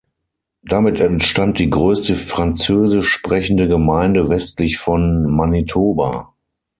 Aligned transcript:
Damit 0.63 0.99
entstand 0.99 1.59
die 1.59 1.67
größte 1.67 2.15
Französisch 2.15 3.07
sprechende 3.07 3.67
Gemeinde 3.67 4.29
westlich 4.29 4.79
von 4.79 5.25
Manitoba. 5.31 6.33